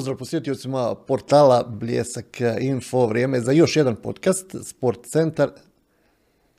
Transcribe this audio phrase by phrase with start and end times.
[0.00, 3.06] pozdrav posjetiocima portala Bljesak Info.
[3.06, 5.50] Vrijeme za još jedan podcast, Sport Centar.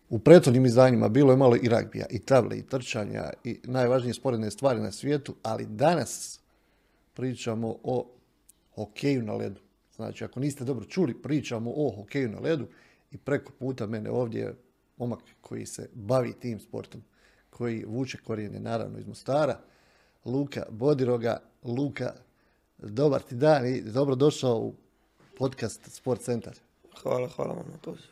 [0.09, 4.51] U prethodnim izdanjima bilo je malo i ragbija, i table, i trčanja, i najvažnije sporedne
[4.51, 6.39] stvari na svijetu, ali danas
[7.13, 8.11] pričamo o
[8.75, 9.61] hokeju na ledu.
[9.95, 12.67] Znači, ako niste dobro čuli, pričamo o hokeju na ledu
[13.11, 14.55] i preko puta mene ovdje je
[14.97, 17.03] momak koji se bavi tim sportom,
[17.49, 19.59] koji vuče korijene naravno iz Mostara,
[20.25, 21.37] Luka Bodiroga.
[21.63, 22.13] Luka,
[22.81, 24.73] dobar ti dan i dobro došao u
[25.37, 26.53] podcast Sport Centar.
[27.01, 28.07] Hvala, hvala vam na pozivu.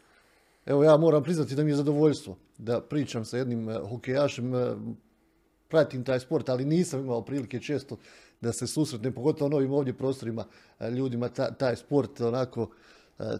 [0.66, 4.76] Evo ja moram priznati da mi je zadovoljstvo da pričam sa jednim eh, hokejašem, eh,
[5.68, 7.98] pratim taj sport, ali nisam imao prilike često
[8.42, 10.46] da se susretnem, pogotovo na ovim ovdje prostorima
[10.80, 12.70] eh, ljudima, ta- taj sport onako,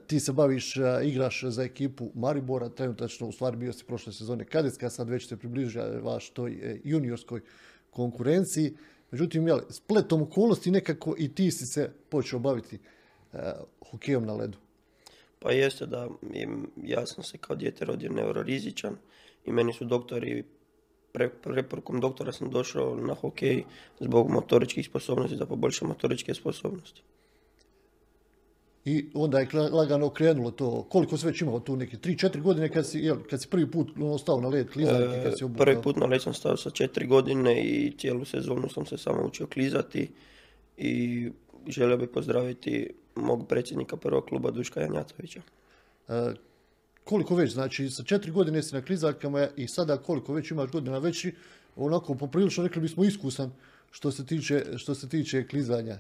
[0.08, 4.90] ti se baviš, igraš za ekipu Maribora, trenutačno u stvari bio si prošle sezone kadetska,
[4.90, 7.42] sad već se približavaš toj juniorskoj
[7.90, 8.76] konkurenciji.
[9.12, 12.80] Međutim, jel, spletom okolnosti nekako i ti si se počeo baviti
[13.34, 13.54] eh,
[13.92, 14.58] hokejom na ledu.
[15.40, 16.08] Pa jeste da
[16.84, 18.96] ja sam se kao dijete rodio neurorizičan
[19.46, 20.44] i meni su doktori,
[21.12, 23.64] pre, preporukom doktora sam došao na hokej
[24.00, 27.02] zbog motoričkih sposobnosti, da poboljšam motoričke sposobnosti.
[28.86, 32.88] I onda je lagano krenulo to, koliko si već imao tu neke 3-4 godine kad
[32.88, 35.66] si, jel, kad si prvi put ono, stao na led klizaljke, kad si obukao.
[35.66, 39.26] prvi put na led sam stao sa četiri godine i cijelu sezonu sam se samo
[39.26, 40.10] učio klizati
[40.78, 41.32] i
[41.68, 45.42] želio bih pozdraviti mog predsjednika prvog kluba Duška Janjatovića.
[46.08, 46.34] E,
[47.04, 50.98] koliko već, znači sa 4 godine si na klizaljkama i sada koliko već imaš godina
[50.98, 51.34] već i
[51.76, 53.52] onako poprilično rekli bismo iskusan
[53.92, 56.00] što se tiče, što se tiče klizanja.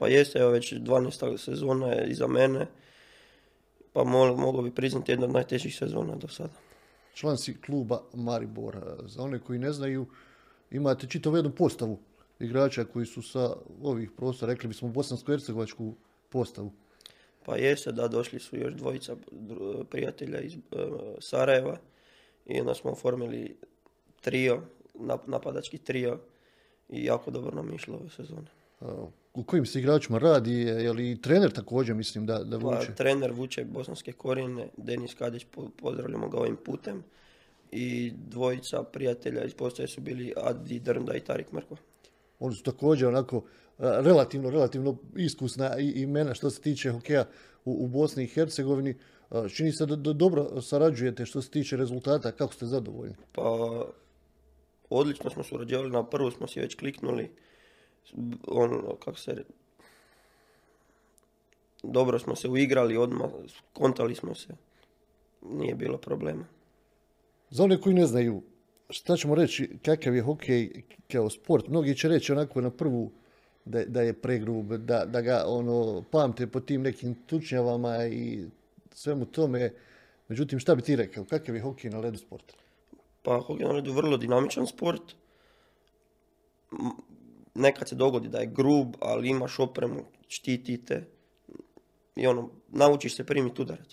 [0.00, 1.36] Pa jeste, evo već 12.
[1.38, 2.66] sezona je iza mene,
[3.92, 6.54] pa mo- mogu bi priznati jedna od najtežih sezona do sada.
[7.14, 8.96] Član si kluba Maribora.
[9.06, 10.06] Za one koji ne znaju,
[10.70, 11.98] imate čitavu jednu postavu
[12.38, 15.92] igrača koji su sa ovih prostora, rekli bismo bosansko-hercegovačku
[16.28, 16.72] postavu.
[17.44, 19.16] Pa jeste da došli su još dvojica
[19.90, 20.58] prijatelja iz e,
[21.18, 21.76] Sarajeva
[22.46, 23.56] i onda smo oformili
[24.20, 24.62] trio,
[24.94, 26.18] nap- napadački trio
[26.88, 28.46] i jako dobro nam išlo ove sezone.
[29.34, 32.94] U kojim se igračima radi, je li i trener također, mislim da, da Pa, vuče?
[32.94, 37.02] trener vuče bosanske korijene, Denis Kadić, po- pozdravljamo ga ovim putem.
[37.72, 41.76] I dvojica prijatelja iz postaje su bili Adi Drnda i Tarik Mrkva.
[42.38, 43.42] Oni su također onako
[43.78, 47.24] relativno, relativno iskusna i- imena što se tiče hokeja
[47.64, 48.94] u, u Bosni i Hercegovini.
[49.48, 53.14] Čini se da, da dobro sarađujete što se tiče rezultata, kako ste zadovoljni?
[53.32, 53.42] Pa,
[54.90, 57.30] odlično smo surađivali, na prvu smo si već kliknuli,
[58.46, 59.44] ono, kako se,
[61.82, 63.30] dobro smo se uigrali odmah,
[63.72, 64.54] kontali smo se,
[65.42, 66.44] nije bilo problema.
[67.50, 68.42] Za one koji ne znaju,
[68.90, 71.68] šta ćemo reći, kakav je hokej kao sport?
[71.68, 73.10] Mnogi će reći onako na prvu
[73.64, 78.44] da, da je pregrub, da, da ga ono, pamte po tim nekim tučnjavama i
[78.94, 79.72] svemu tome.
[80.28, 82.52] Međutim, šta bi ti rekao, kakav je hokej na ledu sport?
[83.22, 85.02] Pa hokej na ledu je vrlo dinamičan sport.
[87.54, 91.04] Nekad se dogodi da je grub, ali imaš opremu, štitite.
[92.16, 93.88] I ono, naučiš se primiti udarac.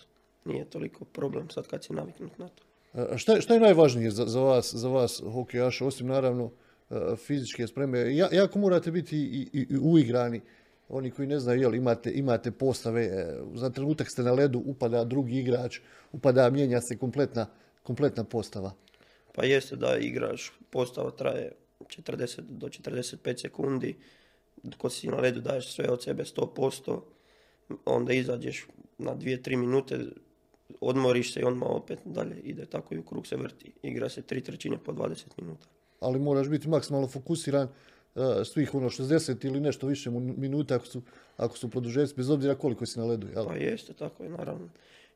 [0.45, 2.63] Nije toliko problem sad kad si naviknut na to.
[2.93, 6.51] A Šta, je- šta je najvažnije za, za vas, za vas hokejaša, osim naravno
[6.89, 8.15] e, fizičke spreme?
[8.15, 10.41] Ja, jako morate biti i, i, i uigrani.
[10.89, 15.03] Oni koji ne znaju, jel, imate, imate postave, e, za trenutak ste na ledu, upada
[15.03, 15.79] drugi igrač,
[16.11, 17.45] upada, mijenja se kompletna,
[17.83, 18.71] kompletna postava.
[19.35, 21.51] Pa jeste da igraš, postava traje
[21.85, 23.95] 40 do 45 sekundi,
[24.77, 27.01] ko si na ledu daješ sve od sebe 100%,
[27.85, 28.67] onda izađeš
[28.97, 29.99] na 2-3 minute,
[30.81, 33.71] odmoriš se i odmah opet dalje ide, tako i u krug se vrti.
[33.83, 35.67] Igra se tri trećine po 20 minuta.
[35.99, 41.01] Ali moraš biti maksimalno fokusiran e, svih ono 60 ili nešto više minuta ako su,
[41.37, 43.27] ako su produžeci, bez obzira koliko si na ledu.
[43.27, 43.45] Jel?
[43.45, 44.69] Pa jeste, tako je naravno.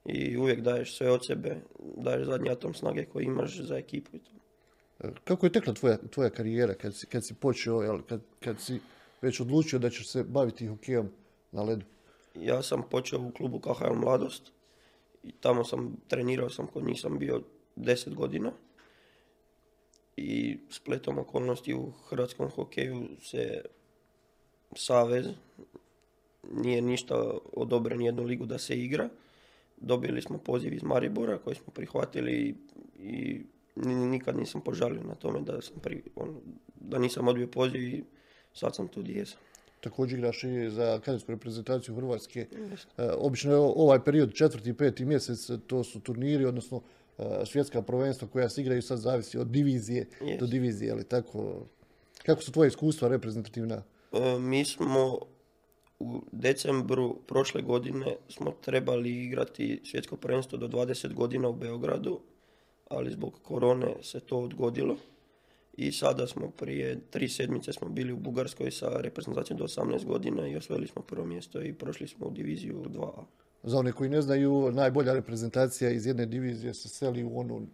[0.06, 1.62] I uvijek daješ sve od sebe,
[1.98, 4.32] daješ zadnji atom snage koji imaš za ekipu i to.
[5.24, 8.80] Kako je tekla tvoja, tvoja karijera kad si, kad si počeo, jel, kad, kad si
[9.22, 11.10] već odlučio da ćeš se baviti hokejom
[11.52, 11.86] na ledu?
[12.36, 14.52] Ja sam počeo u klubu KHL Mladost
[15.24, 17.42] i tamo sam trenirao sam kod njih sam bio
[17.76, 18.52] 10 godina
[20.18, 23.62] i spletom okolnosti u hrvatskom hokeju se
[24.76, 25.26] savez
[26.54, 29.10] nije ništa odobren jednu ligu da se igra.
[29.78, 32.56] Dobili smo poziv iz Maribora koji smo prihvatili
[33.00, 33.42] i
[33.76, 36.34] nikad nisam požalio na tome da, sam pri, ono,
[36.76, 38.04] da nisam odbio poziv i
[38.54, 39.40] sad sam tu gdje jesam.
[39.82, 42.48] Također igraš i za kadetsku reprezentaciju Hrvatske.
[42.98, 46.82] E, obično je ovaj period, četvrti i peti mjesec, to su turniri, odnosno
[47.18, 50.08] e, svjetska prvenstva koja se igraju, sad zavisi od divizije
[50.40, 51.66] do divizije, ali tako.
[52.26, 53.84] Kako su tvoje iskustva reprezentativna?
[54.12, 55.20] E, mi smo
[56.00, 62.20] u decembru prošle godine smo trebali igrati svjetsko prvenstvo do 20 godina u Beogradu,
[62.92, 64.98] ali zbog korone se to odgodilo.
[65.78, 70.48] I sada smo prije tri sedmice smo bili u Bugarskoj sa reprezentacijom do 18 godina
[70.48, 73.12] i osvojili smo prvo mjesto i prošli smo u diviziju 2.
[73.64, 77.68] Za one koji ne znaju, najbolja reprezentacija iz jedne divizije se seli u onu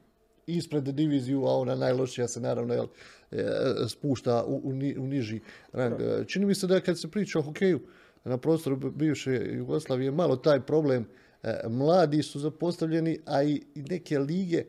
[0.48, 2.88] ispred diviziju, a ona najlošija se naravno jel,
[3.32, 3.46] e,
[3.88, 5.40] spušta u, u, ni- u niži
[5.72, 5.96] rang.
[6.28, 7.80] Čini mi se da kad se priča o hokeju
[8.24, 11.06] na prostoru bivše Jugoslavije, malo taj problem,
[11.44, 14.64] e, mladi su zapostavljeni, a i neke lige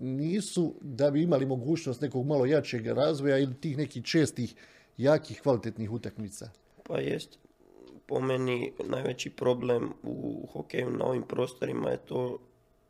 [0.00, 4.54] nisu da bi imali mogućnost nekog malo jačeg razvoja ili tih nekih čestih,
[4.96, 6.50] jakih, kvalitetnih utakmica.
[6.82, 7.38] Pa jest,
[8.06, 12.38] po meni najveći problem u hokeju na ovim prostorima je to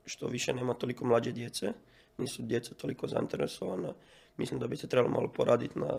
[0.05, 1.73] što više nema toliko mlađe djece,
[2.19, 3.95] nisu djeca toliko zainteresovana.
[4.37, 5.99] Mislim da bi se trebalo malo poraditi na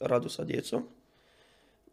[0.00, 0.82] radu sa djecom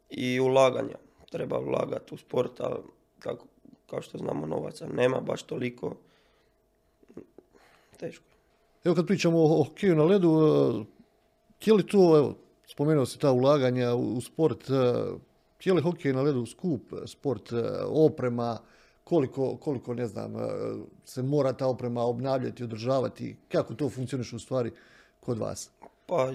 [0.10, 0.96] i ulaganja.
[1.32, 2.76] Treba ulagati u sport, a
[3.20, 3.48] kako,
[3.88, 5.96] kao što znamo novaca nema baš toliko.
[8.02, 8.26] Teško.
[8.84, 12.38] Evo kad pričamo o hokeju na ledu, e, je li to, evo,
[12.68, 14.74] spomenuo se ta ulaganja u u sport, e,
[15.64, 18.58] je li hokej na ledu skup sport, e, oprema,
[19.04, 20.34] koliko, koliko ne znam,
[21.06, 24.72] se mora ta oprema obnavljati, održavati, kako to funkcioniše u stvari
[25.20, 25.72] kod vas?
[26.06, 26.34] Pa,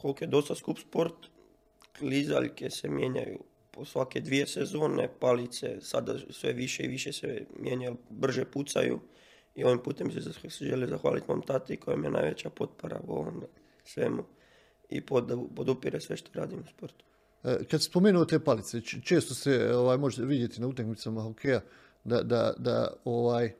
[0.00, 1.14] hokej je dosta skup sport.
[1.98, 3.38] Klizaljke se mijenjaju
[3.70, 9.00] po svake dvije sezone, palice sada sve više i više se mijenjaju, brže pucaju.
[9.56, 10.20] I ovim putem se
[10.66, 13.42] želim zahvaliti mom tati kojem je najveća potpora u ovom
[13.84, 14.24] svemu
[14.88, 17.04] i pod, podupire sve što radim u sportu.
[17.44, 21.60] E, Kad spomenuo te palice, često se ovaj, može vidjeti na utakmicama hokeja
[22.04, 23.52] da, da, da ovaj,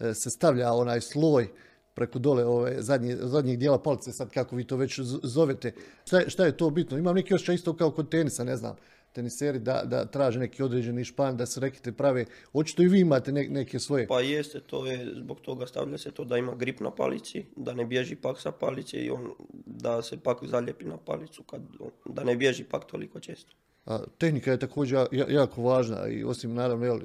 [0.00, 1.48] e, se stavlja onaj sloj
[1.94, 5.72] preko dole ove zadnje, zadnjeg dijela palice, sad kako vi to već zovete.
[6.06, 6.98] Šta, je- šta je to bitno?
[6.98, 8.76] Imam neki osjećaj isto kao kod tenisa, ne znam,
[9.14, 12.24] teniseri da, da traže neki određeni špan, da se rekete prave.
[12.52, 14.06] Očito i vi imate ne- neke svoje.
[14.06, 17.74] Pa jeste, to je zbog toga stavlja se to da ima grip na palici, da
[17.74, 19.30] ne bježi pak sa palice i on,
[19.66, 21.60] da se pak zaljepi na palicu, kad,
[22.06, 23.52] da ne bježi pak toliko često.
[23.86, 27.00] A, tehnika je također ja- jako važna i osim naravno jel,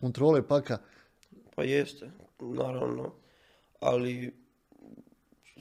[0.00, 0.78] kontrole paka,
[1.54, 2.10] Pa jeste,
[2.40, 3.12] naravno,
[3.80, 4.34] ali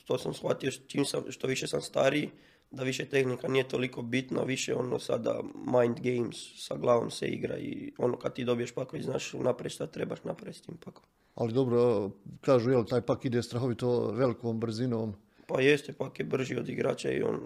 [0.06, 2.30] to sam shvatio čim sam, što više sam stariji,
[2.76, 7.58] da više tehnika nije toliko bitna, više ono sada mind games, sa glavom se igra
[7.58, 11.04] i ono kad ti dobiješ pakao i znaš naprijed šta trebaš napraviti s tim pakom.
[11.36, 12.10] ali dobro,
[12.42, 15.14] kažu jel, taj pak ide strahovito velikom brzinom.
[15.48, 17.40] Pa jeste, pak je brži od igrača i on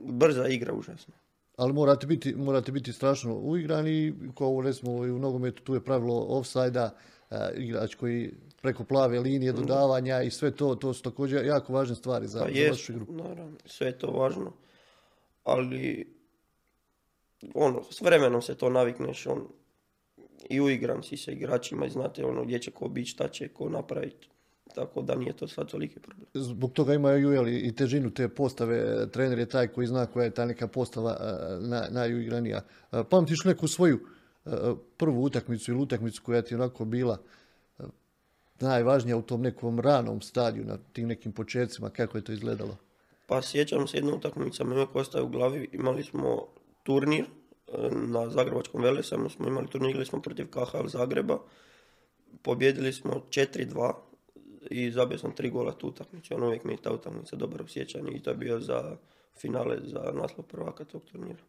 [0.00, 1.14] brza igra užasno.
[1.56, 6.26] Ali morate biti, morate biti strašno uigrani, kao recimo i u nogometu tu je pravilo
[6.28, 6.90] offside-a,
[7.30, 11.94] e, igrač koji preko plave linije dodavanja i sve to, to su također jako važne
[11.94, 13.06] stvari za, Pa za jest, vašu igru.
[13.08, 14.52] naravno, sve je to važno,
[15.44, 16.14] ali
[17.54, 19.48] ono, s vremenom se to navikneš, on,
[20.50, 23.68] i uigran si sa igračima i znate ono gdje će ko biti, šta će ko
[23.68, 24.28] napraviti,
[24.74, 26.26] tako da nije to sad toliki problem.
[26.34, 30.30] Zbog toga imaju jel, i težinu te postave, trener je taj koji zna koja je
[30.30, 32.60] ta neka postava e, na, najuigranija.
[32.92, 34.00] E, Pamtiš neku svoju
[34.46, 34.50] e,
[34.96, 37.18] prvu utakmicu ili utakmicu koja ti je onako bila
[38.60, 42.76] najvažnija u tom nekom ranom stadiju, na tim nekim početcima, kako je to izgledalo?
[43.26, 46.46] Pa sjećam se jedne utakmice, mi uvijek ostaje u glavi, imali smo
[46.82, 51.38] turnir e, na Zagrebačkom Velesajmu, smo imali turnir, igrali smo protiv KHL Zagreba,
[52.42, 53.92] pobjedili smo 4-2
[54.70, 57.68] i zabio sam tri gola tu utakmicu, on uvijek mi je ta utakmica dobro u
[57.68, 58.96] sjećanju i to je bio za
[59.40, 61.42] finale za naslov prvaka tog turnira.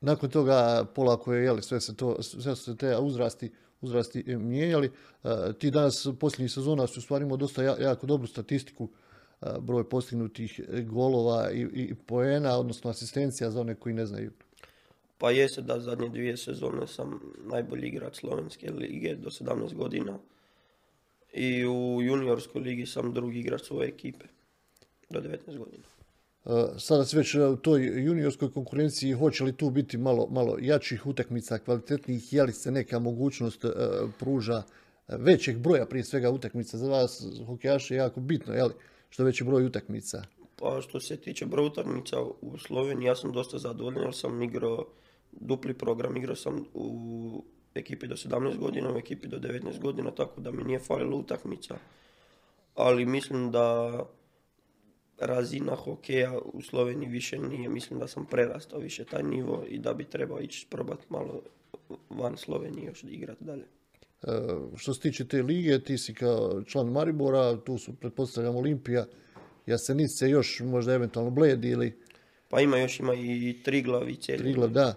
[0.00, 4.36] Nakon toga polako je, jeli, sve se to, sve su se te uzrasti, uzrasti e,
[4.36, 4.90] mijenjali.
[5.24, 8.88] E, ti danas posljednjih sezona su u stvari imao dosta ja- jako dobru statistiku,
[9.42, 14.30] e, broj postignutih golova i, i poena, odnosno asistencija za one koji ne znaju.
[15.18, 17.20] Pa jeste da zadnje dvije sezone sam
[17.52, 20.18] najbolji igrač Slovenske lige do 17 godina
[21.32, 24.24] i u juniorskoj ligi sam drugi igrač svoje ekipe
[25.10, 25.84] do 19 godina.
[26.44, 31.06] E, Sada se već u toj juniorskoj konkurenciji, hoće li tu biti malo, malo jačih
[31.06, 33.68] utakmica, kvalitetnijih, je li se neka mogućnost e,
[34.18, 34.62] pruža
[35.08, 38.72] e, većeg broja prije svega utakmica za vas hokejaše jako bitno, je li,
[39.08, 40.22] što veći broj utakmica.
[40.56, 44.86] Pa što se tiče broja utakmica u Sloveniji, ja sam dosta zadovoljan jer sam igrao
[45.32, 47.44] dupli program, igrao sam u
[47.74, 51.76] ekipi do 17 godina, u ekipi do 19 godina, tako da mi nije falilo utakmica.
[52.74, 53.98] Ali mislim da
[55.26, 59.94] razina hokeja u Sloveniji više nije, mislim da sam prerastao više taj nivo i da
[59.94, 61.42] bi trebao ići probati malo
[62.10, 63.64] van Slovenije još igrati dalje.
[64.22, 64.28] E,
[64.76, 69.06] Što se tiče te lige, ti si kao član Maribora, tu su, pretpostavljam, Olimpija,
[69.66, 72.02] Jasenice, još možda eventualno Bled ili
[72.52, 74.38] Pa ima još ima i Triglav i Celje.
[74.38, 74.94] Triglav, da.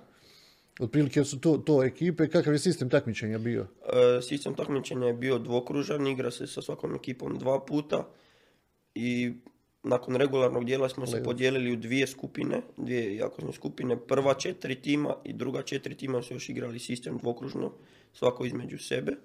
[0.79, 2.27] Otprilike su to, to ekipe.
[2.27, 3.67] Kakav je sistem takmičenja bio?
[3.93, 8.07] E, sistem takmičenja je bio dvokružan, igra se sa svakom ekipom dva puta
[8.95, 9.33] i
[9.85, 13.97] nakon regularnog dijela smo se podijelili u dvije skupine, dvije jakosne skupine.
[13.97, 17.71] Prva četiri tima i druga četiri tima su još igrali sistem dvokružno,
[18.13, 19.15] svako između sebe.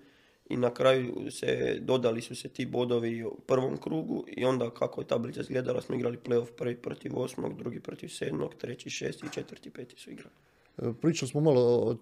[0.48, 5.00] I na kraju se dodali su se ti bodovi u prvom krugu i onda kako
[5.00, 9.32] je tablica izgledala smo igrali playoff prvi protiv osmog, drugi protiv sedmog, treći šesti i
[9.32, 10.34] četvrti peti su igrali.
[10.78, 11.96] E, pričali smo malo o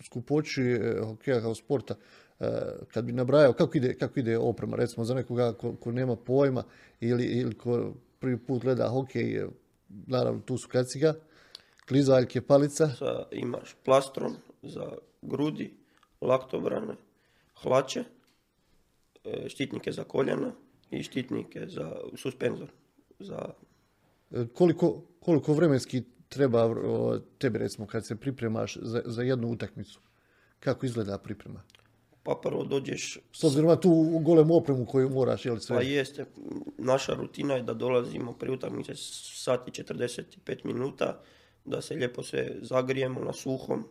[0.00, 1.94] skupoći e, hokeja kao sporta.
[2.40, 2.48] E,
[2.88, 6.64] kad bi nabrajao kako ide, kako ide oprema, recimo za nekoga ko, ko nema pojma
[7.00, 9.46] ili, ili ko prvi put gleda hokej,
[9.88, 11.14] naravno tu su kaciga,
[11.88, 12.88] klizaljke, palica.
[12.88, 15.74] Sa, imaš plastron za grudi,
[16.20, 16.94] laktobrane,
[17.62, 18.04] hlače,
[19.48, 20.52] štitnike za koljena
[20.90, 22.68] i štitnike za suspenzor.
[23.18, 23.48] Za...
[24.54, 26.74] Koliko, koliko vremenski treba
[27.38, 30.00] tebi recimo kad se pripremaš za, za jednu utakmicu?
[30.60, 31.62] Kako izgleda priprema?
[32.22, 33.18] Pa prvo dođeš...
[33.32, 35.76] S obzirom na tu golemu opremu koju moraš, jel sve?
[35.76, 36.24] Pa jeste.
[36.78, 38.92] Naša rutina je da dolazimo pri utakmice
[39.44, 41.20] sati 45 minuta,
[41.64, 43.84] da se lijepo se zagrijemo na suhom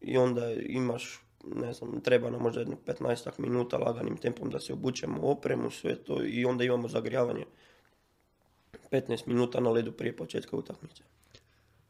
[0.00, 4.72] i onda imaš, ne znam, treba nam možda jedno 15 minuta laganim tempom da se
[4.72, 7.44] obučemo opremu, sve to i onda imamo zagrijavanje
[8.90, 11.02] 15 minuta na ledu prije početka utakmice.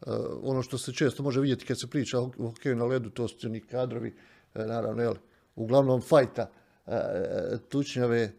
[0.01, 0.13] Uh,
[0.43, 3.47] ono što se često može vidjeti kad se priča o hokeju na ledu, to su
[3.47, 4.15] oni kadrovi,
[4.55, 5.15] uh, naravno, jel,
[5.55, 6.51] uglavnom fajta,
[6.87, 6.93] uh,
[7.69, 8.33] tučnjave,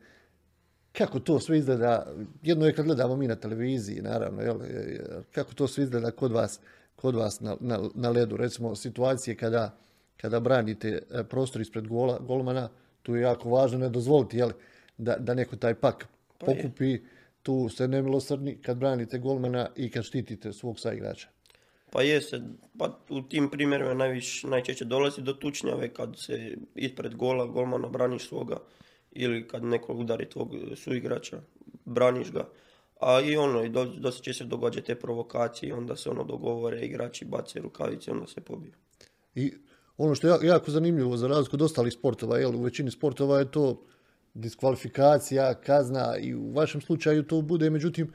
[0.91, 4.59] kako to sve izgleda, jedno je kad gledamo mi na televiziji, naravno, jel,
[5.31, 6.59] kako to sve izgleda kod vas,
[6.95, 9.77] kod vas na, na, na ledu, recimo situacije kada,
[10.17, 12.69] kada branite prostor ispred gola, golmana,
[13.01, 14.51] tu je jako važno ne dozvoliti, jel,
[14.97, 16.99] da, da neko taj pak pa pokupi,
[17.43, 21.27] tu ste nemilosrdni kad branite golmana i kad štitite svog saigrača.
[21.89, 22.41] Pa jeste,
[22.77, 28.27] pa u tim primjerima najviš, najčešće dolazi do tučnjave kad se ispred gola golmana braniš
[28.27, 28.57] svoga
[29.11, 31.41] ili kad neko udari tvog suigrača,
[31.85, 32.49] braniš ga.
[33.01, 37.25] A i ono, i dosta će se događati te provokacije, onda se ono dogovore, igrači
[37.25, 38.73] bace rukavice, onda se pobiju.
[39.35, 39.53] I
[39.97, 43.51] ono što je jako zanimljivo za razliku od ostalih sportova, jel, u većini sportova je
[43.51, 43.85] to
[44.33, 48.13] diskvalifikacija, kazna i u vašem slučaju to bude, međutim,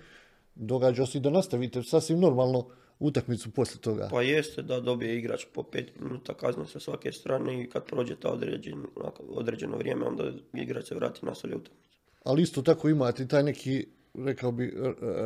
[0.54, 2.68] događa se i da nastavite sasvim normalno
[3.02, 4.08] utakmicu poslije toga.
[4.10, 8.16] Pa jeste da dobije igrač po pet minuta kazne sa svake strane i kad prođe
[8.16, 8.84] ta određen,
[9.28, 11.88] određeno vrijeme, onda igrač se vrati na solje utakmicu.
[12.24, 14.74] Ali isto tako imate taj neki, rekao bi,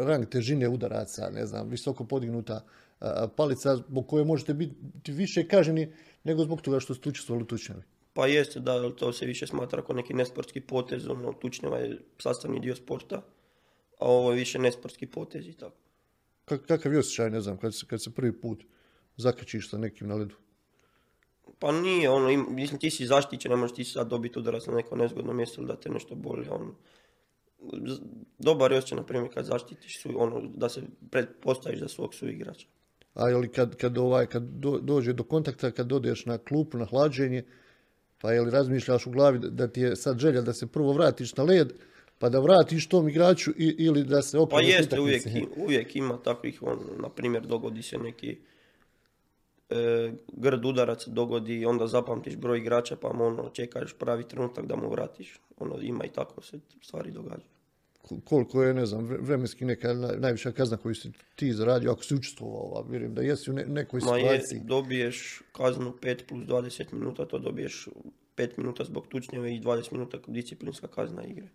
[0.07, 2.65] rang težine udaraca, ne znam, visoko podignuta
[3.37, 5.93] palica zbog koje možete biti više kaženi
[6.25, 7.83] nego zbog toga što ste učestvovali u tučnjavi.
[8.13, 12.61] Pa jeste da to se više smatra kao neki nesportski potez, ono, tučnjava je sastavni
[12.61, 13.17] dio sporta,
[13.99, 15.86] a ovo je više nesportski potez i tako
[16.47, 18.65] kakav je osjećaj, ne znam, kad se, kad se prvi put
[19.17, 20.35] zakačiš sa nekim na ledu?
[21.59, 24.97] Pa nije, ono, mislim, ti si zaštićen, ne možeš ti sad dobiti udarac na neko
[24.97, 26.75] nezgodno mjesto ili da te nešto boli, ono.
[28.39, 30.83] Dobar je osjećaj, na primjer, kad zaštitiš, su, ono, da se
[31.43, 32.67] postaviš za svog suigrača.
[33.15, 34.43] A je li kad, kad, ovaj, kad
[34.83, 37.45] dođe do kontakta, kad dodeš na klupu, na hlađenje,
[38.21, 41.37] pa je li razmišljaš u glavi da ti je sad želja da se prvo vratiš
[41.37, 41.73] na led,
[42.19, 44.53] pa da vratiš tom igraču ili da se opet...
[44.53, 48.39] Pa jeste, uvijek, uvijek ima takvih, on, na primjer, dogodi se neki
[49.71, 54.77] e, grd udarac, dogodi i onda zapamtiš broj igrača, pa ono, čekaš pravi trenutak da
[54.77, 55.41] mu vratiš.
[55.59, 57.51] Ono, ima i tako se stvari događaju.
[58.25, 62.87] Koliko je, ne znam, vremenski neka najviša kazna koju si ti zaradio, ako si učestvovao,
[62.89, 64.59] vjerujem da jesi u nekoj situaciji.
[64.59, 67.89] Ma je, dobiješ kaznu 5 plus 20 minuta, to dobiješ
[68.37, 71.49] 5 minuta zbog tučnjeve i 20 minuta disciplinska kazna igre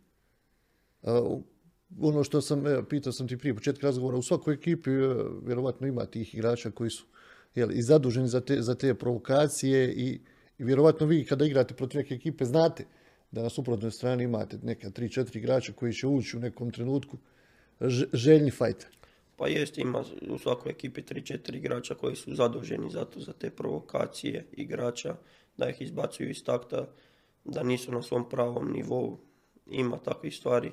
[1.99, 5.15] ono što sam, evo, pitao sam ti prije početka razgovora, u svakoj ekipi e,
[5.45, 7.05] vjerovatno ima tih igrača koji su
[7.55, 10.19] jel, i zaduženi za te, za te provokacije i,
[10.57, 12.85] i vjerovatno vi kada igrate protiv neke ekipe znate
[13.31, 17.17] da na suprotnoj strani imate neka 3-4 igrača koji će ući u nekom trenutku
[18.13, 18.89] željni fajter.
[19.37, 24.45] Pa jest, ima u svakoj ekipi 3-4 igrača koji su zaduženi zato za te provokacije
[24.51, 25.15] igrača,
[25.57, 26.87] da ih izbacuju iz takta,
[27.43, 29.17] da nisu na svom pravom nivou.
[29.65, 30.71] Ima takvih stvari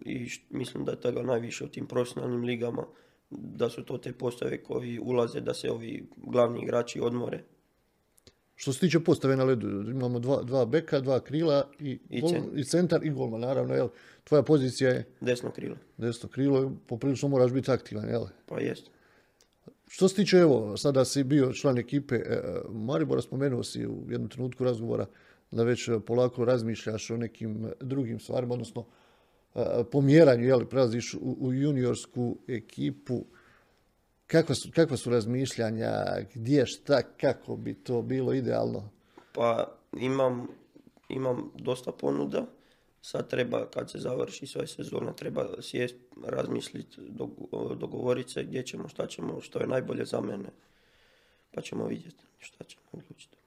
[0.00, 2.86] i mislim da je toga najviše u tim profesionalnim ligama,
[3.30, 7.44] da su to te postave koji ulaze da se ovi glavni igrači odmore.
[8.54, 12.22] Što se tiče postave na ledu, imamo dva, dva beka, dva krila i, I,
[12.54, 13.88] i centar i golman, naravno, jel?
[14.24, 15.06] Tvoja pozicija je...
[15.20, 15.76] Desno krilo.
[15.96, 18.24] Desno krilo, poprilično moraš biti aktivan, jel?
[18.46, 18.90] Pa jest.
[19.88, 24.28] Što se tiče, evo, sada si bio član ekipe e, Maribora, spomenuo si u jednom
[24.28, 25.06] trenutku razgovora
[25.50, 28.86] da već polako razmišljaš o nekim drugim stvarima, odnosno
[29.90, 33.24] pomjeranju, jel, prelaziš u, juniorsku ekipu.
[34.26, 35.92] Kakva su, kakva su razmišljanja,
[36.34, 38.88] gdje, šta, kako bi to bilo idealno?
[39.34, 40.48] Pa imam,
[41.08, 42.46] imam dosta ponuda.
[43.02, 46.96] Sad treba, kad se završi sve sezona, treba sjest, razmisliti,
[47.76, 50.48] dogovoriti se gdje ćemo, šta ćemo, što je najbolje za mene.
[51.54, 53.41] Pa ćemo vidjeti šta ćemo odlučiti.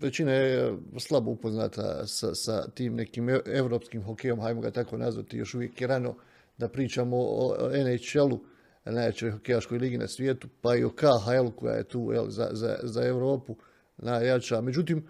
[0.00, 5.54] Većina je slabo upoznata sa, sa tim nekim europskim hokejom, hajmo ga tako nazvati, još
[5.54, 6.14] uvijek je rano
[6.58, 8.40] da pričamo o NHL-u,
[8.84, 12.76] najjačoj hokejaškoj ligi na svijetu, pa i o KHL koja je tu jel, za, za,
[12.82, 13.56] za Europu
[13.98, 14.60] najjača.
[14.60, 15.06] Međutim,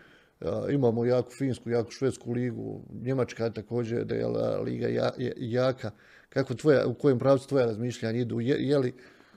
[0.70, 4.26] imamo jaku finsku, jaku švedsku ligu, Njemačka također da je
[4.64, 5.90] liga jaka.
[6.28, 8.40] Kako tvoja, u kojem pravcu tvoja razmišljanja idu?
[8.40, 8.94] Je, je, li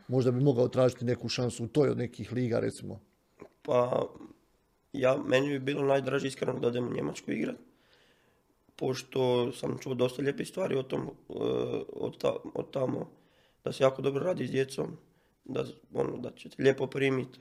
[0.08, 3.00] možda bi mogao tražiti neku šansu u toj od nekih liga recimo?
[3.62, 4.08] Pa
[4.94, 7.56] ja, meni bi bilo najdraže iskreno da odem u Njemačku igrat.
[8.76, 11.12] Pošto sam čuo dosta lijepih stvari o tom, e,
[11.94, 13.10] od, ta, od tamo,
[13.64, 14.98] da se jako dobro radi s djecom,
[15.46, 17.40] da, ono, da će te lijepo primiti,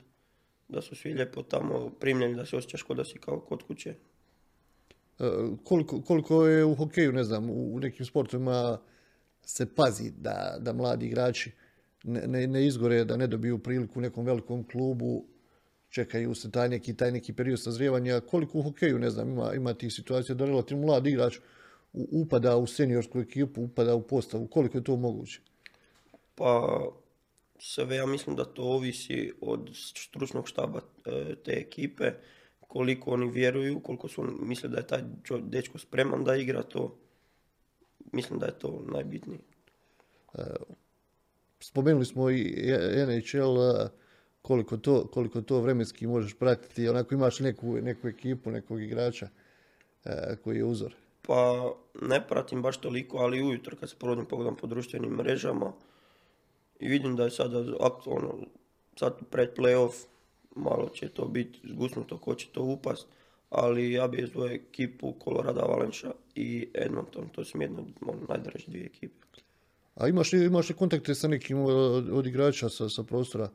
[0.67, 3.95] da su svi lijepo tamo primljeni, da se osjećaš kod da si kao kod kuće.
[5.19, 5.25] E,
[5.63, 8.79] koliko, koliko je u hokeju, ne znam, u nekim sportovima
[9.45, 11.51] se pazi da, da mladi igrači
[12.03, 15.25] ne, ne, ne izgore, da ne dobiju priliku u nekom velikom klubu,
[15.93, 18.19] čekaju se taj neki, taj neki period sazrijevanja.
[18.19, 21.37] Koliko u hokeju, ne znam, ima, ima tih situacija da relativno mlad igrač
[21.93, 24.47] upada u seniorsku ekipu, upada u postavu.
[24.47, 25.39] Koliko je to moguće?
[26.35, 26.79] Pa
[27.59, 32.11] sve ja mislim da to ovisi od stručnog štaba e, te ekipe,
[32.59, 35.01] koliko oni vjeruju, koliko su misle da je taj
[35.41, 36.97] dečko spreman da igra to.
[38.11, 39.39] Mislim da je to najbitnije.
[40.33, 40.43] E,
[41.59, 42.73] spomenuli smo i
[43.07, 43.59] NHL,
[44.43, 49.27] koliko to, koliko to vremenski možeš pratiti, onako imaš neku, neku ekipu, nekog igrača
[50.05, 50.95] e, koji je uzor?
[51.21, 51.71] Pa
[52.01, 55.73] ne pratim baš toliko, ali ujutro kad se provodim pogledam po društvenim mrežama
[56.79, 57.63] i vidim da je sada
[58.05, 58.33] ono,
[58.99, 59.93] sad pred playoff,
[60.55, 63.07] malo će to biti zgusnuto ko će to upast,
[63.49, 67.85] ali ja bih zvoju ekipu Colorado Avalanche i Edmonton, to su mi jedno
[68.29, 69.23] najdraže dvije ekipe.
[69.95, 73.49] A imaš li, imaš li kontakte sa nekim od, od igrača sa, sa prostora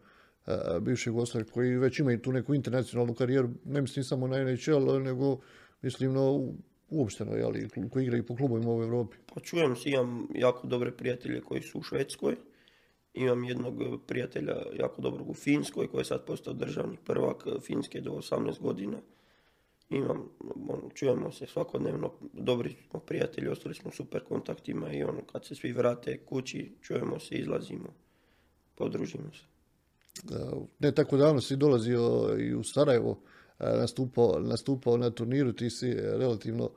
[0.81, 5.39] bivšeg Jugoslavije koji već imaju tu neku internacionalnu karijeru, ne mislim samo na NHL, nego
[5.83, 6.21] mislim na
[6.91, 9.17] uopšteno, jeli, koji igraju po klubovima u Europi.
[9.35, 12.37] Pa čujem si, imam jako dobre prijatelje koji su u Švedskoj,
[13.15, 18.11] imam jednog prijatelja jako dobrog u Finskoj koji je sad postao državni prvak Finske do
[18.11, 18.99] 18 godina.
[19.91, 20.29] Imam,
[20.69, 25.55] on, čujemo se svakodnevno, dobri smo prijatelji, ostali smo super kontaktima i ono, kad se
[25.55, 27.95] svi vrate kući, čujemo se, izlazimo,
[28.75, 29.58] podružimo se
[30.79, 33.19] ne tako davno si dolazio i u Sarajevo,
[33.59, 36.71] nastupao, nastupao na turniru, ti si relativno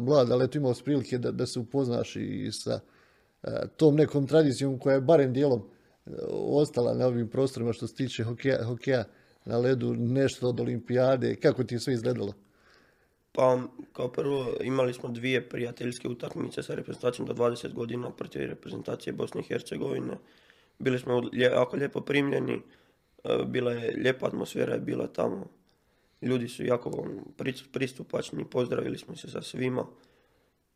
[0.00, 2.80] mlad, ali eto imao prilike da, da se upoznaš i sa
[3.76, 5.62] tom nekom tradicijom koja je barem dijelom
[6.30, 9.04] ostala na ovim prostorima što se tiče hokeja, hokeja
[9.44, 12.32] na ledu, nešto od olimpijade, kako ti je sve izgledalo?
[13.32, 13.60] Pa,
[13.92, 19.40] kao prvo, imali smo dvije prijateljske utakmice sa reprezentacijom do 20 godina protiv reprezentacije Bosne
[19.40, 20.18] i Hercegovine.
[20.78, 22.62] Bili smo jako lijepo primljeni,
[23.46, 25.46] bila je lijepa atmosfera je bila tamo.
[26.22, 27.06] Ljudi su jako
[27.72, 29.86] pristupačni, pozdravili smo se sa svima.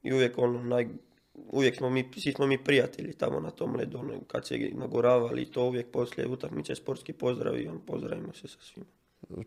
[0.02, 0.88] I uvijek ono, naj,
[1.34, 5.50] uvijek smo mi, svi smo mi prijatelji tamo na tom ledu, ono, kad se nagoravali,
[5.50, 8.86] to uvijek poslije utakmice sportski pozdrav on, pozdravimo se sa svima.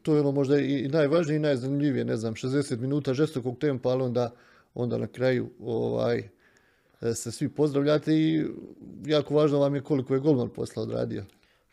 [0.02, 4.04] To je ono možda i najvažnije i najzanimljivije, ne znam, 60 minuta žestokog tempa, ali
[4.04, 4.34] onda,
[4.74, 6.30] onda na kraju ovaj,
[7.14, 8.46] se svi pozdravljate i
[9.06, 11.24] jako važno vam je koliko je golman posla odradio.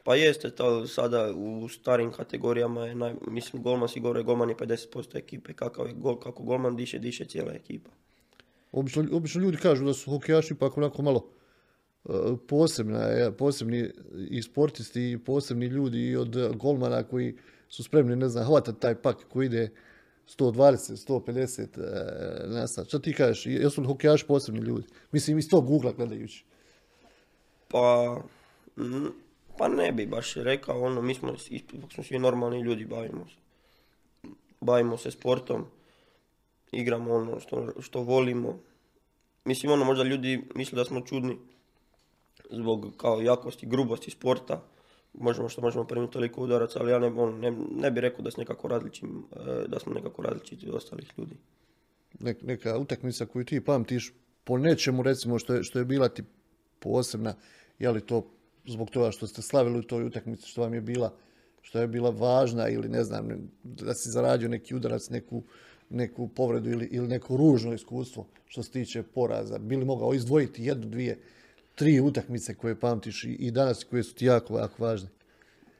[0.07, 4.57] Pa jeste, to sada u starim kategorijama je, naj, mislim, golman si gore, golman je
[4.57, 7.91] 50% ekipe, kakav je gol, kako golman diše, diše cijela ekipa.
[8.73, 11.31] Obično, obično ljudi kažu da su hokejaši ipak onako malo
[12.05, 13.91] uh, posebna, posebni
[14.31, 17.35] i sportisti i posebni ljudi i od golmana koji
[17.69, 19.71] su spremni, ne znam, hvatati taj pak koji ide
[20.39, 22.89] 120, 150 uh, na sat.
[22.89, 24.87] Šta ti kažeš, jesu li hokejaši posebni ljudi?
[25.13, 26.45] Mislim, iz tog ugla gledajući.
[27.69, 28.17] Pa,
[29.59, 31.35] pa ne bi baš rekao, ono, mi smo,
[31.95, 33.37] smo svi normalni ljudi, bavimo se.
[34.61, 35.65] Bavimo se sportom,
[36.73, 38.59] igramo ono što, što volimo.
[39.45, 41.39] Mislim, ono, možda ljudi misle da smo čudni
[42.51, 44.63] zbog kao jakosti, grubosti sporta.
[45.15, 48.31] Možemo što možemo primiti toliko udaraca, ali ja ne, ono, ne, ne bi rekao da,
[48.37, 51.37] nekako različim, e, da smo nekako različiti od ostalih ljudi.
[52.43, 54.13] neka utakmica koju ti pamtiš
[54.45, 56.23] po nečemu recimo što je, što je bila ti
[56.79, 57.35] posebna,
[57.79, 58.36] je li to
[58.67, 61.13] zbog toga što ste slavili u toj utakmici, što vam je bila
[61.67, 65.43] što je bila važna ili ne znam, da si zaradio neki udarac, neku,
[65.91, 69.59] neku povredu ili, ili neko ružno iskustvo što se tiče poraza.
[69.59, 71.19] Bili mogao izdvojiti jednu, dvije
[71.75, 75.09] tri utakmice koje pamtiš i, i danas koje su ti jako, jako važne?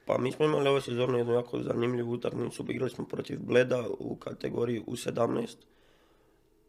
[0.05, 2.65] Pa mi smo imali ove sezone jednu jako zanimljivu utakmicu.
[2.69, 5.55] Igrali smo protiv Bleda u kategoriji U17.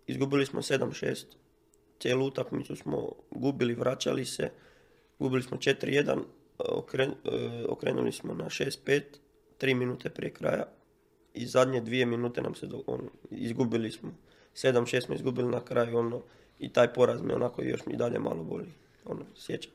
[0.07, 1.24] Izgubili smo 7-6.
[2.00, 4.50] Cijelu utakmicu smo gubili, vraćali se.
[5.18, 6.18] Gubili smo 4-1.
[6.59, 9.02] Okren, e, okrenuli smo na 6-5.
[9.59, 10.64] Tri minute prije kraja.
[11.35, 14.11] I zadnje dvije minute nam se do, on, izgubili smo.
[14.54, 15.98] 7-6 smo izgubili na kraju.
[15.98, 16.22] Ono,
[16.59, 18.66] I taj poraz me onako još mi dalje malo boli.
[19.04, 19.72] Ono, sjećam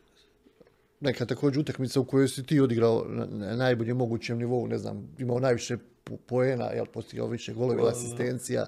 [1.03, 5.39] neka također utakmica u kojoj si ti odigrao na najboljem mogućem nivou, ne znam, imao
[5.39, 5.77] najviše
[6.25, 8.65] poena, jel, postigao više golova, asistencija.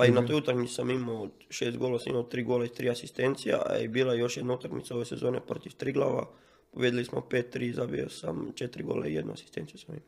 [0.00, 2.90] Pa i na toj utakmici sam imao šest gola, sam imao tri gola i tri
[2.90, 6.26] asistencija, a je bila još jedna utakmica ove sezone protiv Triglava.
[6.72, 10.06] Povedali smo 5-3, zabio sam četiri gola i jednu asistenciju sam imao.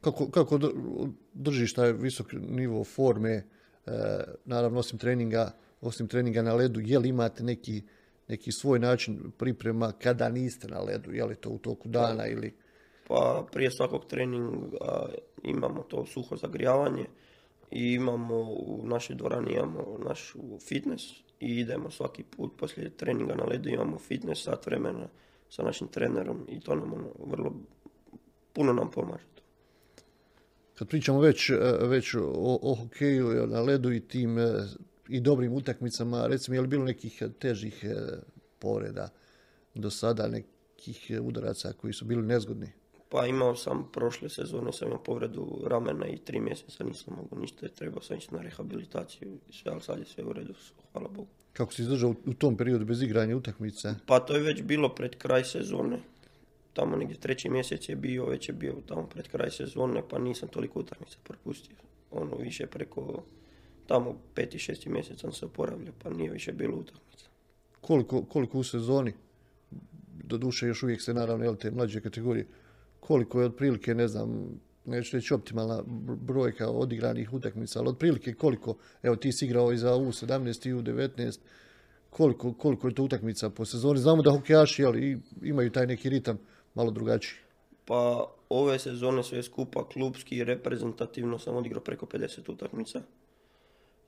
[0.00, 0.58] Kako, kako
[1.32, 3.44] držiš taj visok nivo forme, e,
[4.44, 7.82] naravno osim treninga, osim treninga na ledu, je li imate neki
[8.28, 12.54] neki svoj način priprema kada niste na ledu, je li to u toku dana ili...
[13.08, 15.06] Pa prije svakog treninga
[15.42, 17.06] imamo to suho zagrijavanje
[17.74, 20.34] i imamo u našoj dvorani imamo naš
[20.68, 21.04] fitness
[21.40, 25.08] i idemo svaki put poslije treninga na ledu imamo fitness sat vremena
[25.50, 27.52] sa našim trenerom i to nam ono vrlo
[28.52, 29.24] puno nam pomaže.
[30.74, 34.36] Kad pričamo već, već o, o hokeju na ledu i tim
[35.08, 37.94] i dobrim utakmicama, recimo je li bilo nekih težih e,
[38.58, 39.08] povreda
[39.74, 42.72] do sada, nekih udaraca koji su bili nezgodni?
[43.14, 47.68] Pa imao sam prošle sezone, sam imao povredu ramena i tri mjeseca nisam mogao ništa,
[47.68, 50.54] trebao sam ići na rehabilitaciju i sve, ali sad je sve u redu,
[50.92, 51.28] hvala Bogu.
[51.52, 53.94] Kako si izdržao u tom periodu bez igranja utakmice?
[54.06, 55.98] Pa to je već bilo pred kraj sezone.
[56.72, 60.48] Tamo negdje treći mjesec je bio, već je bio tamo pred kraj sezone, pa nisam
[60.48, 61.76] toliko utakmica propustio.
[62.10, 63.22] Ono više preko
[63.86, 67.26] tamo peti, šesti mjesec sam se oporavljao, pa nije više bilo utakmica.
[67.80, 69.12] Koliko, koliko u sezoni,
[70.24, 72.46] do duše još uvijek se naravno, jel te mlađe kategorije,
[73.06, 75.82] koliko je otprilike, ne znam, neću reći optimalna
[76.20, 81.38] brojka odigranih utakmica, ali otprilike koliko, evo ti si igrao i za U17 i U19,
[82.10, 84.00] koliko, koliko je to utakmica po sezoni?
[84.00, 84.94] Znamo da hokejaši jel,
[85.42, 86.38] imaju taj neki ritam
[86.74, 87.38] malo drugačiji.
[87.84, 93.02] Pa ove sezone sve skupa klubski i reprezentativno sam odigrao preko 50 utakmica.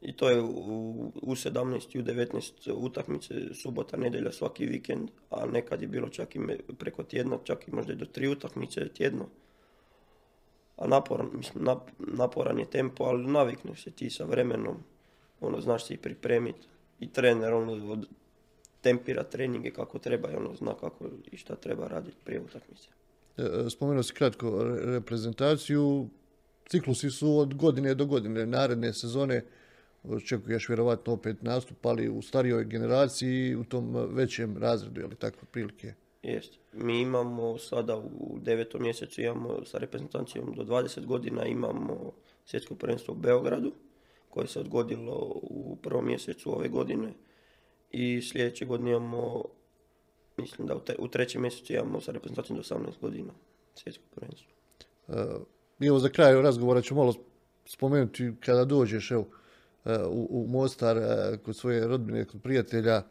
[0.00, 5.46] I to je u, u 17 i u 19 utakmice, subota, nedelja, svaki vikend, a
[5.46, 6.40] nekad je bilo čak i
[6.78, 9.26] preko tjedna, čak i možda i do tri utakmice tjedno.
[10.76, 11.64] A naporan, mislim,
[11.98, 14.76] naporan je tempo, ali navikneš se ti sa vremenom,
[15.40, 16.66] ono, znaš se i pripremiti.
[17.00, 18.02] I trener, ono,
[18.80, 22.88] tempira treninge kako treba i ono, zna kako i šta treba raditi prije utakmice.
[23.36, 26.08] E, e, spomenuo si kratko reprezentaciju,
[26.68, 29.44] ciklusi su od godine do godine, naredne sezone,
[30.08, 35.46] očekuješ vjerovatno opet nastup, ali u starijoj generaciji u tom većem razredu, je li tako
[35.46, 35.94] prilike?
[36.22, 36.58] Jest.
[36.72, 42.12] Mi imamo sada u devetom mjesecu imamo sa reprezentacijom do 20 godina imamo
[42.44, 43.72] svjetsko prvenstvo u Beogradu
[44.30, 47.12] koje se odgodilo u prvom mjesecu ove godine
[47.90, 49.44] i sljedeće godine imamo
[50.36, 53.32] mislim da u, trećem mjesecu imamo sa reprezentacijom do 18 godina
[53.74, 54.52] svjetsko prvenstvo.
[55.80, 57.14] Evo za kraj razgovora ću malo
[57.64, 59.45] spomenuti kada dođeš, evo, E,
[60.08, 63.02] u, u Mostar e, kod svoje rodbine, kod prijatelja.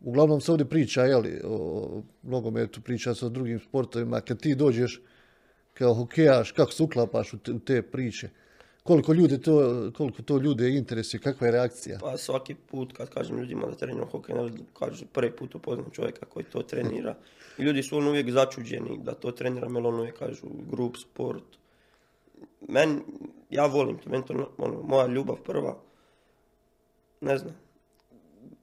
[0.00, 4.20] Uglavnom se ovdje priča, jeli, o nogometu, priča o drugim sportovima.
[4.20, 5.00] Kad ti dođeš
[5.74, 8.28] kao hokejaš, kako se uklapaš u te, priče?
[8.82, 11.98] Koliko, ljude to, koliko to ljude interesuje, kakva je reakcija?
[12.00, 14.34] Pa svaki put kad kažem ljudima da treniram hokej,
[14.78, 17.14] kažu prvi put upoznam čovjeka koji to trenira.
[17.58, 21.44] Ljudi su on uvijek začuđeni da to trenira, jer on uvijek kažu grup sport,
[22.68, 23.00] men,
[23.50, 25.78] ja volim to, meni to ono, moja ljubav prva,
[27.20, 27.54] ne znam,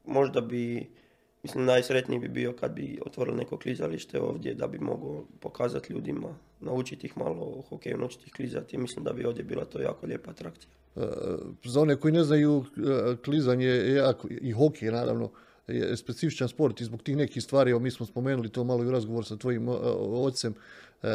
[0.06, 0.90] možda bi,
[1.44, 6.36] mislim najsretniji bi bio kad bi otvorili neko klizalište ovdje da bi mogao pokazati ljudima,
[6.60, 8.78] naučiti ih malo o hokeju, naučiti ih klizati.
[8.78, 10.70] Mislim da bi ovdje bila to jako lijepa atrakcija.
[10.96, 11.02] E,
[11.64, 15.32] za one koji ne znaju, e, klizanje je jako, i hokej naravno,
[15.68, 18.88] je specifičan sport i zbog tih nekih stvari, evo mi smo spomenuli to malo i
[18.88, 20.54] u razgovor sa tvojim ocem,
[21.04, 21.10] e,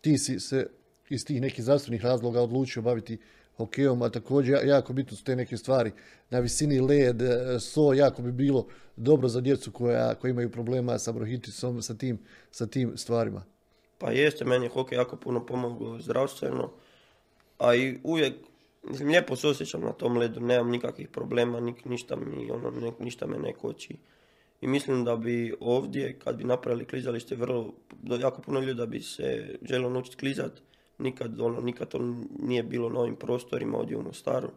[0.00, 0.66] ti si se
[1.10, 3.18] iz tih nekih zdravstvenih razloga odlučio baviti
[3.56, 5.92] hokejom, a također jako bitno su te neke stvari
[6.30, 10.98] na visini led, e, so, jako bi bilo dobro za djecu koja, koja imaju problema
[10.98, 12.18] sa brohitisom, sa tim,
[12.50, 13.44] sa tim stvarima.
[13.98, 16.70] Pa jeste, meni je hokej jako puno pomogao zdravstveno,
[17.58, 18.34] a i uvijek,
[18.82, 23.38] mislim, lijepo se osjećam na tom ledu, nemam nikakvih problema, ništa, mi, ono, ništa me
[23.38, 23.96] ne koči.
[24.60, 27.72] I mislim da bi ovdje, kad bi napravili klizalište, vrlo,
[28.20, 30.60] jako puno ljudi da bi se želo naučiti klizati,
[31.00, 34.50] nikad, ono, nikad to nije bilo na ovim prostorima ovdje u Mostaru.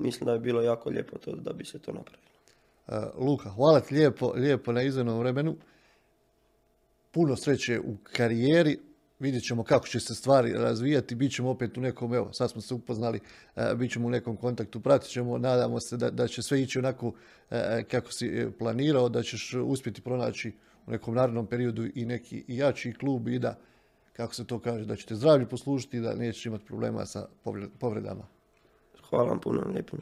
[0.00, 2.28] Mislim da je bilo jako lijepo to da bi se to napravilo.
[3.26, 5.56] Luka, hvala ti lijepo, lijepo na izvenom vremenu.
[7.10, 8.78] Puno sreće u karijeri.
[9.18, 11.14] Vidjet ćemo kako će se stvari razvijati.
[11.14, 13.20] Bit ćemo opet u nekom, evo, sad smo se upoznali,
[13.76, 17.12] bit ćemo u nekom kontaktu, pratit ćemo, nadamo se da, da će sve ići onako
[17.90, 20.52] kako si planirao, da ćeš uspjeti pronaći
[20.86, 23.58] u nekom narednom periodu i neki jači klub i da,
[24.18, 27.26] kako se to kaže, da ćete zdravlje poslužiti i da nećeš imati problema sa
[27.78, 28.26] povredama.
[29.10, 29.98] Hvala vam puno, lijepim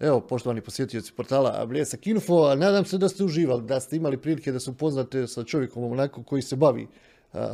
[0.00, 4.52] Evo, poštovani posjetioci portala Bljesak Info, nadam se da ste uživali, da ste imali prilike
[4.52, 6.88] da se upoznate sa čovjekom onako koji se bavi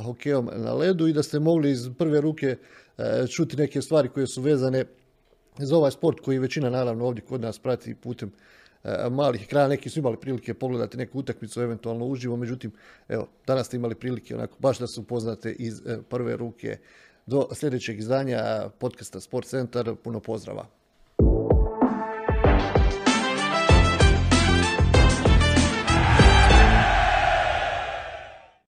[0.05, 2.57] hokejom na ledu i da ste mogli iz prve ruke
[3.31, 4.85] čuti neke stvari koje su vezane
[5.59, 8.33] za ovaj sport koji većina naravno ovdje kod nas prati putem
[9.11, 9.69] malih ekrana.
[9.69, 12.73] Neki su imali prilike pogledati neku utakmicu eventualno uživo, međutim,
[13.09, 16.79] evo, danas ste imali prilike onako baš da se upoznate iz prve ruke
[17.27, 19.95] do sljedećeg izdanja podcasta Sport Centar.
[20.05, 20.67] Puno pozdrava.